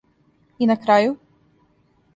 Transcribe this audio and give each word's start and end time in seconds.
И 0.65 0.69
на 0.71 0.79
крају? 0.87 1.15